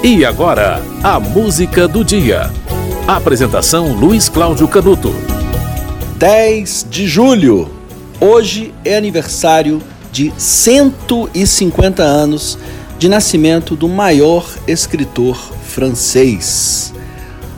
E 0.00 0.24
agora, 0.24 0.80
a 1.02 1.18
música 1.18 1.88
do 1.88 2.04
dia. 2.04 2.52
Apresentação 3.04 3.94
Luiz 3.94 4.28
Cláudio 4.28 4.68
Canuto. 4.68 5.12
10 6.16 6.86
de 6.88 7.08
julho. 7.08 7.68
Hoje 8.20 8.72
é 8.84 8.96
aniversário 8.96 9.82
de 10.12 10.32
150 10.38 12.04
anos 12.04 12.56
de 12.96 13.08
nascimento 13.08 13.74
do 13.74 13.88
maior 13.88 14.48
escritor 14.68 15.36
francês. 15.64 16.94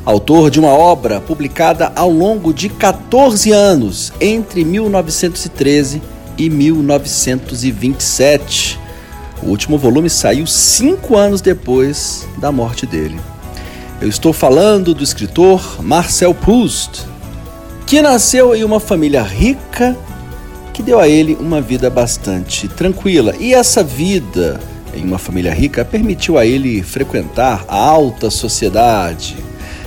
Autor 0.07 0.51
de 0.51 0.59
uma 0.59 0.73
obra 0.73 1.21
publicada 1.21 1.93
ao 1.95 2.11
longo 2.11 2.55
de 2.55 2.71
14 2.71 3.53
anos, 3.53 4.15
entre 4.19 4.65
1913 4.65 6.01
e 6.39 6.49
1927 6.49 8.81
o 9.43 9.47
último 9.47 9.79
volume 9.79 10.11
saiu 10.11 10.47
cinco 10.47 11.17
anos 11.17 11.41
depois 11.41 12.27
da 12.39 12.53
morte 12.53 12.87
dele. 12.87 13.19
Eu 14.01 14.09
estou 14.09 14.33
falando 14.33 14.95
do 14.95 15.05
escritor 15.05 15.83
Marcel 15.83 16.35
Proust, 16.35 17.07
que 17.87 18.01
nasceu 18.01 18.55
em 18.55 18.65
uma 18.65 18.81
família 18.81 19.23
rica 19.23 19.97
que 20.73 20.83
deu 20.83 20.99
a 20.99 21.09
ele 21.09 21.37
uma 21.39 21.61
vida 21.61 21.91
bastante 21.91 22.69
tranquila. 22.69 23.35
E 23.39 23.53
essa 23.53 23.85
vida 23.85 24.61
em 24.95 25.05
uma 25.05 25.19
família 25.19 25.53
rica 25.53 25.85
permitiu 25.85 26.39
a 26.39 26.47
ele 26.47 26.83
frequentar 26.83 27.65
a 27.69 27.77
alta 27.77 28.31
sociedade. 28.31 29.37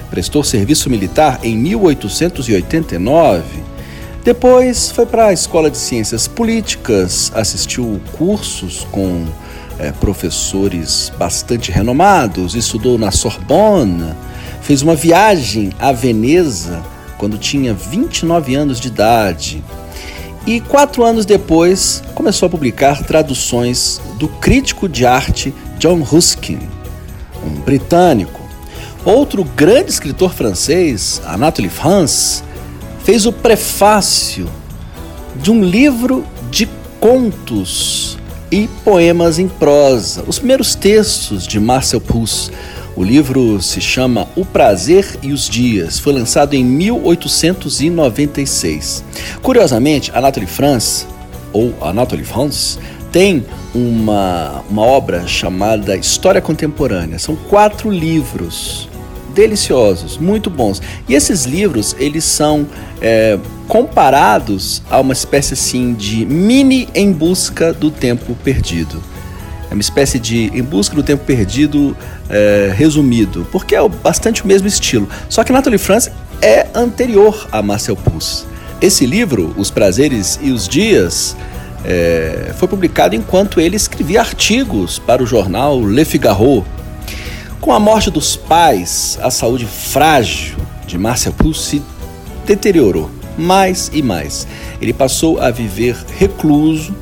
Prestou 0.09 0.43
serviço 0.43 0.89
militar 0.89 1.39
em 1.43 1.57
1889. 1.57 3.43
Depois 4.23 4.91
foi 4.91 5.05
para 5.05 5.27
a 5.27 5.33
Escola 5.33 5.69
de 5.69 5.77
Ciências 5.77 6.27
Políticas, 6.27 7.31
assistiu 7.35 7.99
cursos 8.15 8.87
com 8.91 9.25
é, 9.79 9.91
professores 9.91 11.11
bastante 11.17 11.71
renomados, 11.71 12.55
estudou 12.55 12.97
na 12.97 13.11
Sorbonne, 13.11 14.13
fez 14.61 14.81
uma 14.81 14.95
viagem 14.95 15.71
a 15.79 15.91
Veneza 15.91 16.81
quando 17.17 17.37
tinha 17.37 17.73
29 17.73 18.55
anos 18.55 18.79
de 18.79 18.87
idade. 18.87 19.63
E 20.45 20.59
quatro 20.59 21.03
anos 21.03 21.25
depois 21.25 22.03
começou 22.13 22.47
a 22.47 22.49
publicar 22.49 23.03
traduções 23.03 24.01
do 24.19 24.27
crítico 24.27 24.89
de 24.89 25.05
arte 25.05 25.53
John 25.79 26.01
Ruskin, 26.01 26.59
um 27.45 27.61
britânico. 27.61 28.41
Outro 29.05 29.43
grande 29.43 29.91
escritor 29.91 30.33
francês, 30.33 31.21
Anatole 31.25 31.69
France, 31.69 32.43
fez 33.03 33.25
o 33.25 33.33
prefácio 33.33 34.49
de 35.35 35.51
um 35.51 35.63
livro 35.63 36.25
de 36.49 36.69
contos 36.99 38.17
e 38.53 38.69
poemas 38.85 39.39
em 39.39 39.47
prosa, 39.47 40.23
os 40.27 40.37
primeiros 40.37 40.75
textos 40.75 41.47
de 41.47 41.59
Marcel 41.59 41.99
Proust. 41.99 42.51
O 42.95 43.03
livro 43.03 43.59
se 43.59 43.81
chama 43.81 44.27
O 44.35 44.45
Prazer 44.45 45.17
e 45.23 45.33
os 45.33 45.49
Dias, 45.49 45.97
foi 45.97 46.13
lançado 46.13 46.53
em 46.53 46.63
1896. 46.63 49.03
Curiosamente, 49.41 50.11
Anatole 50.13 50.45
France, 50.45 51.07
ou 51.51 51.73
Anatole 51.81 52.23
France, 52.23 52.77
tem 53.11 53.43
uma, 53.73 54.63
uma 54.69 54.83
obra 54.83 55.25
chamada 55.25 55.97
História 55.97 56.39
Contemporânea. 56.39 57.17
São 57.17 57.35
quatro 57.35 57.89
livros 57.89 58.87
deliciosos, 59.33 60.17
muito 60.17 60.49
bons. 60.49 60.81
E 61.07 61.13
esses 61.13 61.45
livros, 61.45 61.95
eles 61.99 62.23
são 62.23 62.67
é, 63.01 63.37
comparados 63.67 64.81
a 64.89 64.99
uma 64.99 65.13
espécie 65.13 65.53
assim 65.53 65.93
de 65.93 66.25
mini 66.25 66.87
Em 66.93 67.11
Busca 67.11 67.73
do 67.73 67.91
Tempo 67.91 68.35
Perdido. 68.43 69.01
É 69.69 69.73
uma 69.73 69.81
espécie 69.81 70.19
de 70.19 70.51
Em 70.53 70.61
Busca 70.61 70.95
do 70.95 71.03
Tempo 71.03 71.25
Perdido 71.25 71.95
é, 72.29 72.71
resumido, 72.75 73.47
porque 73.51 73.75
é 73.75 73.89
bastante 73.89 74.43
o 74.43 74.47
mesmo 74.47 74.67
estilo. 74.67 75.09
Só 75.29 75.43
que 75.43 75.51
Natalie 75.51 75.79
France 75.79 76.11
é 76.41 76.67
anterior 76.75 77.47
a 77.51 77.61
Marcel 77.61 77.95
Proust. 77.95 78.45
Esse 78.81 79.05
livro, 79.05 79.53
Os 79.57 79.71
Prazeres 79.71 80.37
e 80.41 80.51
os 80.51 80.67
Dias, 80.67 81.35
é, 81.85 82.51
foi 82.57 82.67
publicado 82.67 83.15
enquanto 83.15 83.59
ele 83.59 83.75
escrevia 83.75 84.19
artigos 84.19 84.99
para 84.99 85.23
o 85.23 85.25
jornal 85.25 85.81
Le 85.81 86.05
Figaro, 86.05 86.65
com 87.63 87.71
a 87.71 87.79
morte 87.79 88.11
dos 88.11 88.35
pais, 88.35 89.17
a 89.21 89.31
saúde 89.31 89.65
frágil 89.65 90.57
de 90.85 90.97
Marcel 90.97 91.31
Proust 91.31 91.61
se 91.63 91.81
deteriorou 92.45 93.09
mais 93.37 93.89
e 93.93 94.01
mais. 94.01 94.45
Ele 94.81 94.91
passou 94.91 95.39
a 95.39 95.49
viver 95.49 95.95
recluso 96.19 96.93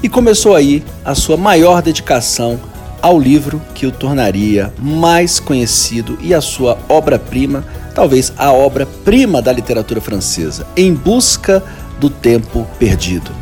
e 0.00 0.08
começou 0.08 0.54
aí 0.54 0.84
a 1.04 1.16
sua 1.16 1.36
maior 1.36 1.82
dedicação 1.82 2.60
ao 3.02 3.18
livro 3.18 3.60
que 3.74 3.84
o 3.84 3.90
tornaria 3.90 4.72
mais 4.78 5.40
conhecido 5.40 6.16
e 6.20 6.32
a 6.32 6.40
sua 6.40 6.78
obra-prima, 6.88 7.64
talvez 7.92 8.32
a 8.38 8.52
obra-prima 8.52 9.42
da 9.42 9.52
literatura 9.52 10.00
francesa, 10.00 10.64
Em 10.76 10.94
Busca 10.94 11.60
do 11.98 12.08
Tempo 12.08 12.68
Perdido. 12.78 13.32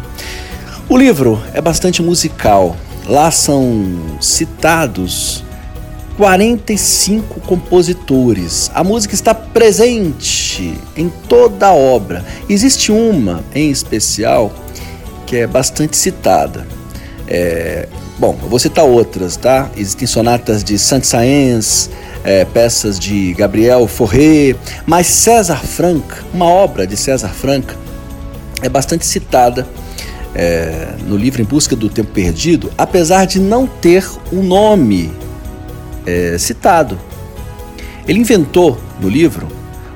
O 0.88 0.96
livro 0.96 1.38
é 1.52 1.60
bastante 1.60 2.00
musical. 2.00 2.74
Lá 3.06 3.30
são 3.30 4.16
citados 4.22 5.44
45 6.20 7.41
compositores. 7.41 8.70
A 8.75 8.84
música 8.84 9.14
está 9.14 9.34
presente 9.34 10.78
em 10.94 11.08
toda 11.08 11.69
a 11.69 11.75
obra. 11.75 12.22
Existe 12.47 12.92
uma 12.92 13.42
em 13.54 13.70
especial 13.70 14.53
que 15.26 15.36
é 15.36 15.47
bastante 15.47 15.97
citada. 15.97 16.66
É, 17.26 17.88
bom, 18.19 18.38
eu 18.42 18.50
vou 18.50 18.58
citar 18.58 18.84
outras, 18.84 19.34
tá? 19.38 19.70
Existem 19.75 20.06
sonatas 20.06 20.62
de 20.62 20.78
Saint-Saëns, 20.78 21.88
é, 22.22 22.44
peças 22.44 22.98
de 22.98 23.32
Gabriel 23.32 23.88
Fauré, 23.88 24.54
mas 24.84 25.06
César 25.06 25.64
Franck, 25.64 26.04
uma 26.34 26.44
obra 26.44 26.87
de 26.87 26.98
César 26.98 27.31
Franck, 27.31 27.72
é 28.60 28.69
bastante 28.69 29.06
citada 29.06 29.66
é, 30.34 30.88
no 31.06 31.16
livro 31.16 31.41
Em 31.41 31.47
Busca 31.47 31.75
do 31.75 31.88
Tempo 31.88 32.10
Perdido, 32.10 32.70
apesar 32.76 33.25
de 33.25 33.41
não 33.41 33.66
ter 33.66 34.06
o 34.31 34.42
nome 34.42 35.10
é, 36.06 36.37
citado. 36.38 36.99
Ele 38.06 38.19
inventou 38.19 38.81
no 39.00 39.09
livro 39.09 39.49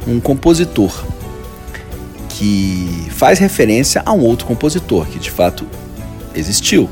um 0.06 0.20
compositor 0.20 1.04
que 2.28 3.06
faz 3.10 3.38
referência 3.38 4.02
a 4.04 4.12
um 4.12 4.20
outro 4.20 4.46
compositor 4.46 5.06
que 5.06 5.18
de 5.18 5.30
fato 5.30 5.66
existiu, 6.34 6.88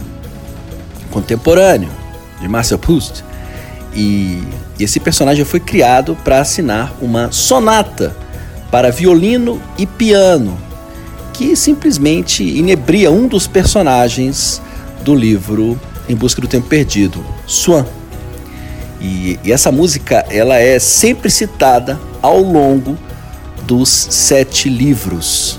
contemporâneo 1.11 1.91
de 2.41 2.49
Marcel 2.49 2.78
Proust. 2.78 3.25
E 3.95 4.43
esse 4.78 4.99
personagem 4.99 5.44
foi 5.44 5.61
criado 5.61 6.17
para 6.25 6.41
assinar 6.41 6.94
uma 7.00 7.31
sonata 7.31 8.17
para 8.71 8.91
violino 8.91 9.61
e 9.77 9.84
piano, 9.84 10.56
que 11.34 11.55
simplesmente 11.55 12.43
inebria 12.43 13.11
um 13.11 13.29
dos 13.29 13.47
personagens 13.47 14.62
do 15.03 15.15
livro 15.15 15.79
Em 16.09 16.17
Busca 16.17 16.41
do 16.41 16.49
Tempo 16.49 16.69
Perdido, 16.69 17.23
Swan. 17.47 17.84
E, 19.02 19.36
e 19.42 19.50
essa 19.50 19.72
música 19.72 20.24
ela 20.30 20.56
é 20.56 20.78
sempre 20.78 21.28
citada 21.28 21.98
ao 22.22 22.40
longo 22.40 22.96
dos 23.66 23.88
sete 23.88 24.68
livros. 24.68 25.58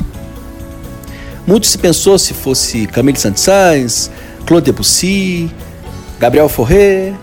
Muito 1.45 1.67
se 1.67 1.77
pensou 1.77 2.17
se 2.17 2.33
fosse 2.33 2.87
Camille 2.87 3.19
Saint-Saëns, 3.19 4.09
Claude 4.45 4.65
Debussy, 4.65 5.51
Gabriel 6.17 6.47
Fauré, 6.47 7.13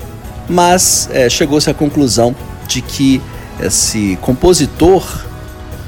mas 0.47 1.09
é, 1.11 1.27
chegou-se 1.31 1.71
à 1.71 1.75
conclusão 1.75 2.37
de 2.69 2.83
que 2.83 3.23
esse 3.59 4.19
compositor 4.21 5.25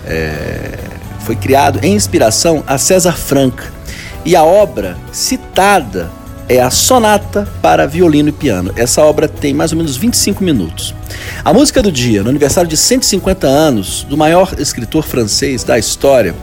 é, 0.07 0.79
foi 1.21 1.37
criado 1.37 1.79
em 1.83 1.95
inspiração 1.95 2.65
a 2.67 2.79
César 2.79 3.17
Franck 3.19 3.63
e 4.25 4.35
a 4.35 4.45
obra 4.45 4.97
citada 5.13 6.11
é 6.49 6.61
a 6.61 6.71
Sonata 6.71 7.49
para 7.61 7.87
Violino 7.87 8.29
e 8.29 8.33
Piano. 8.33 8.73
Essa 8.77 9.03
obra 9.03 9.29
tem 9.29 9.55
mais 9.55 9.73
ou 9.73 9.79
menos 9.79 9.97
25 9.97 10.43
minutos. 10.43 10.95
A 11.45 11.53
música 11.53 11.83
do 11.83 11.93
dia, 11.93 12.23
no 12.23 12.31
aniversário 12.31 12.69
de 12.69 12.77
150 12.77 13.47
anos 13.47 14.05
do 14.05 14.17
maior 14.17 14.55
escritor 14.59 15.05
francês 15.05 15.65
da 15.65 15.79
história, 15.79 16.35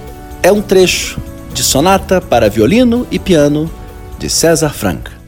é 0.42 0.52
um 0.52 0.62
trecho 0.62 1.20
de 1.54 1.64
Sonata 1.64 2.22
para 2.22 2.50
Violino 2.50 3.08
e 3.12 3.20
Piano 3.20 3.70
de 4.18 4.30
César 4.30 4.70
Franck. 4.70 5.19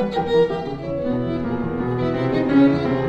Thank 0.00 0.14
you. 2.94 2.99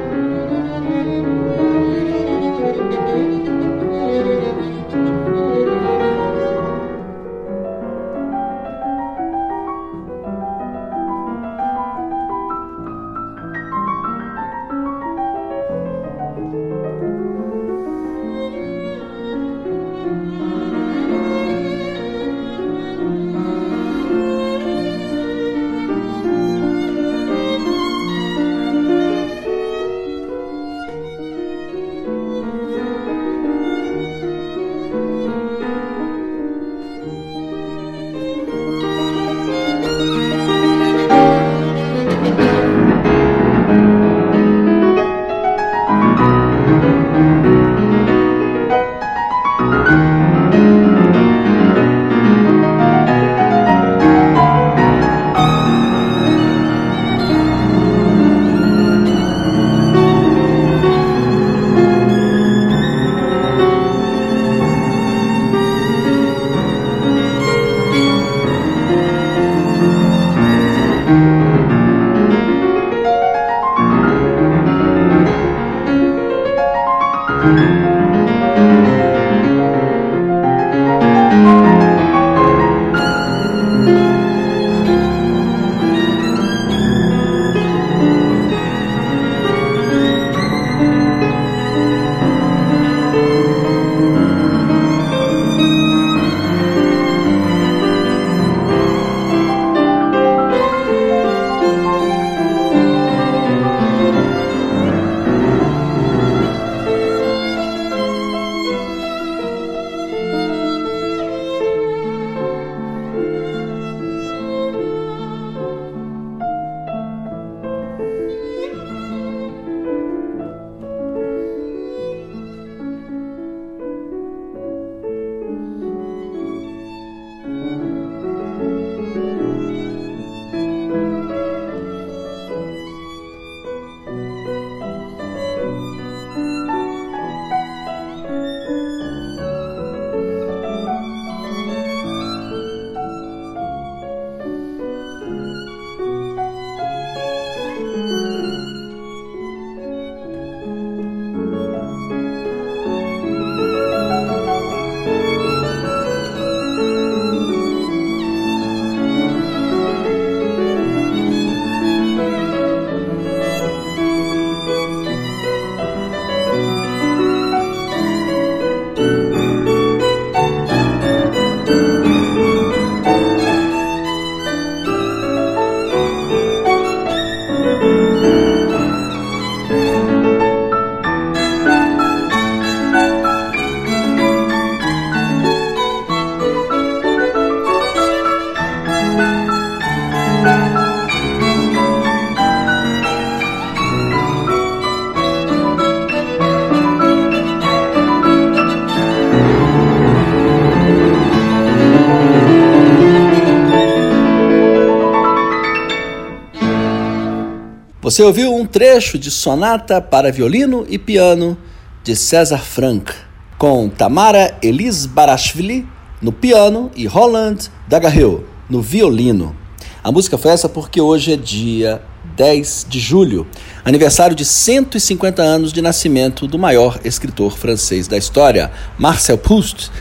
Você 208.01 208.23
ouviu 208.23 208.55
um 208.55 208.65
trecho 208.65 209.19
de 209.19 209.29
Sonata 209.29 210.01
para 210.01 210.31
Violino 210.31 210.87
e 210.89 210.97
Piano 210.97 211.55
de 212.03 212.15
César 212.15 212.57
Franck, 212.57 213.13
com 213.59 213.87
Tamara 213.89 214.57
Elis 214.59 215.05
Barashvili 215.05 215.87
no 216.19 216.31
piano 216.31 216.89
e 216.95 217.05
Roland 217.05 217.57
Dagarreu 217.87 218.47
no 218.67 218.81
violino. 218.81 219.55
A 220.03 220.11
música 220.11 220.35
foi 220.35 220.49
essa 220.49 220.67
porque 220.67 220.99
hoje 220.99 221.33
é 221.33 221.37
dia 221.37 222.01
10 222.35 222.87
de 222.89 222.99
julho, 222.99 223.45
aniversário 223.85 224.35
de 224.35 224.45
150 224.45 225.43
anos 225.43 225.71
de 225.71 225.79
nascimento 225.79 226.47
do 226.47 226.57
maior 226.57 226.99
escritor 227.05 227.55
francês 227.55 228.07
da 228.07 228.17
história, 228.17 228.71
Marcel 228.97 229.37
Proust, 229.37 229.91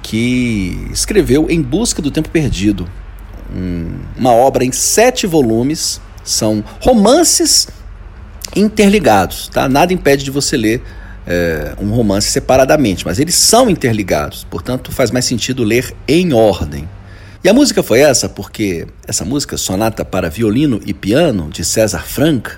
que 0.00 0.86
escreveu 0.92 1.50
Em 1.50 1.60
Busca 1.60 2.00
do 2.00 2.12
Tempo 2.12 2.30
Perdido, 2.30 2.88
uma 4.16 4.30
obra 4.30 4.64
em 4.64 4.70
sete 4.70 5.26
volumes 5.26 6.00
são 6.24 6.62
romances 6.80 7.68
interligados, 8.54 9.48
tá? 9.48 9.68
Nada 9.68 9.92
impede 9.92 10.24
de 10.24 10.30
você 10.30 10.56
ler 10.56 10.82
é, 11.26 11.74
um 11.80 11.90
romance 11.90 12.30
separadamente, 12.30 13.04
mas 13.04 13.18
eles 13.18 13.34
são 13.34 13.70
interligados, 13.70 14.44
portanto 14.50 14.92
faz 14.92 15.10
mais 15.10 15.24
sentido 15.24 15.62
ler 15.64 15.94
em 16.06 16.32
ordem. 16.32 16.88
E 17.44 17.48
a 17.48 17.52
música 17.52 17.82
foi 17.82 18.00
essa 18.00 18.28
porque 18.28 18.86
essa 19.06 19.24
música, 19.24 19.56
Sonata 19.56 20.04
para 20.04 20.30
Violino 20.30 20.80
e 20.86 20.94
Piano, 20.94 21.50
de 21.50 21.64
César 21.64 22.04
Franck, 22.06 22.52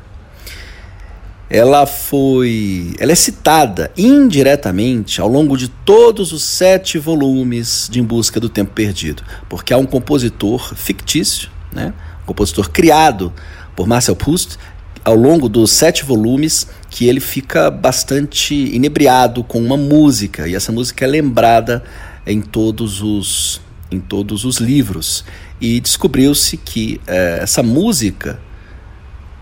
ela 1.49 1.87
foi. 1.87 2.95
Ela 2.99 3.13
é 3.13 3.15
citada 3.15 3.91
indiretamente 3.97 5.21
ao 5.21 5.29
longo 5.29 5.57
de 5.57 5.69
todos 5.69 6.33
os 6.33 6.43
sete 6.43 6.99
volumes 6.99 7.89
de 7.91 8.01
Em 8.01 8.03
Busca 8.03 8.41
do 8.41 8.49
Tempo 8.49 8.73
Perdido, 8.73 9.23
porque 9.49 9.73
há 9.73 9.79
um 9.79 9.87
compositor 9.87 10.75
fictício, 10.75 11.49
né? 11.73 11.95
Compositor 12.27 12.71
criado 12.71 13.33
por 13.77 13.87
Marcel 13.87 14.17
Proust 14.17 14.59
ao 15.05 15.15
longo 15.15 15.49
dos 15.49 15.71
sete 15.71 16.05
volumes 16.05 16.67
que 16.89 17.07
ele 17.07 17.21
fica 17.21 17.71
bastante 17.71 18.55
inebriado 18.55 19.45
com 19.45 19.59
uma 19.59 19.77
música 19.77 20.49
e 20.49 20.55
essa 20.55 20.73
música 20.73 21.05
é 21.05 21.09
lembrada 21.09 21.85
em 22.27 22.41
todos 22.41 23.03
os 23.03 23.61
em 23.91 24.01
todos 24.01 24.45
os 24.45 24.57
livros 24.57 25.25
e 25.61 25.79
descobriu-se 25.81 26.57
que 26.57 27.01
é, 27.07 27.39
essa 27.43 27.63
música 27.63 28.41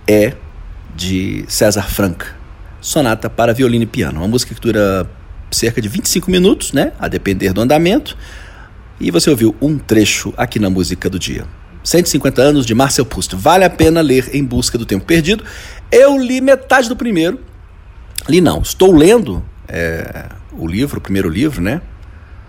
é 0.07 0.35
de 0.95 1.45
César 1.49 1.89
Franck, 1.89 2.27
Sonata 2.81 3.31
para 3.31 3.55
violino 3.55 3.85
e 3.85 3.87
piano, 3.87 4.21
uma 4.21 4.29
música 4.29 4.55
que 4.55 4.61
dura 4.61 5.09
cerca 5.51 5.81
de 5.81 5.89
25 5.89 6.31
minutos, 6.31 6.73
né, 6.73 6.93
a 6.99 7.09
depender 7.09 7.53
do 7.53 7.61
andamento. 7.61 8.17
E 9.01 9.11
você 9.11 9.31
ouviu 9.31 9.55
um 9.61 9.79
trecho 9.79 10.33
aqui 10.37 10.59
na 10.59 10.71
música 10.71 11.09
do 11.09 11.19
dia. 11.19 11.45
150 11.85 12.41
anos 12.41 12.67
de 12.67 12.75
Marcel 12.75 13.05
Proust. 13.05 13.35
Vale 13.35 13.65
a 13.65 13.71
pena 13.71 14.01
ler 14.01 14.31
Em 14.35 14.45
Busca 14.45 14.79
do 14.79 14.87
Tempo 14.87 15.05
Perdido. 15.05 15.45
Eu 15.91 16.19
li 16.19 16.41
metade 16.41 16.89
do 16.89 16.97
primeiro. 16.97 17.41
Li 18.29 18.41
não, 18.41 18.63
estou 18.63 18.93
lendo 18.93 19.45
é, 19.69 20.27
o 20.53 20.67
livro, 20.67 20.99
o 20.99 21.01
primeiro 21.01 21.29
livro, 21.29 21.61
né? 21.61 21.81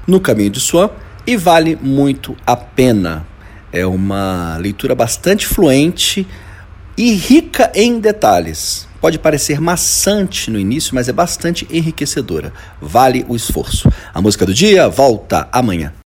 No 0.06 0.20
Caminho 0.20 0.50
de 0.50 0.60
Swan 0.60 0.90
e 1.26 1.38
vale 1.38 1.78
muito 1.82 2.36
a 2.46 2.56
pena. 2.56 3.26
É 3.72 3.86
uma 3.86 4.58
leitura 4.58 4.94
bastante 4.94 5.48
fluente 5.48 6.28
e 6.98 7.14
rica 7.14 7.72
em 7.74 8.00
detalhes. 8.00 8.88
Pode 9.02 9.18
parecer 9.18 9.60
maçante 9.60 10.52
no 10.52 10.60
início, 10.60 10.94
mas 10.94 11.10
é 11.10 11.14
bastante 11.14 11.68
enriquecedora. 11.72 12.54
Vale 12.80 13.26
o 13.28 13.36
esforço. 13.36 13.92
A 14.14 14.22
música 14.22 14.46
do 14.46 14.54
dia 14.54 14.88
volta 14.88 15.48
amanhã. 15.52 15.94